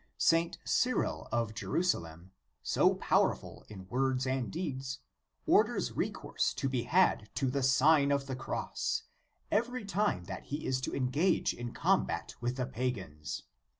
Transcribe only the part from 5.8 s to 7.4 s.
recourse to be had